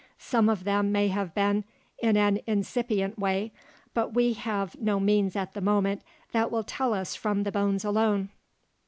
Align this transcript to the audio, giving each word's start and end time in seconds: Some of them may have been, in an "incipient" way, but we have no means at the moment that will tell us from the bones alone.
Some 0.17 0.49
of 0.49 0.63
them 0.63 0.91
may 0.91 1.09
have 1.09 1.35
been, 1.35 1.63
in 1.99 2.17
an 2.17 2.39
"incipient" 2.47 3.19
way, 3.19 3.51
but 3.93 4.15
we 4.15 4.33
have 4.33 4.75
no 4.81 4.99
means 4.99 5.35
at 5.35 5.53
the 5.53 5.61
moment 5.61 6.01
that 6.31 6.49
will 6.51 6.63
tell 6.63 6.95
us 6.95 7.15
from 7.15 7.43
the 7.43 7.51
bones 7.51 7.85
alone. 7.85 8.29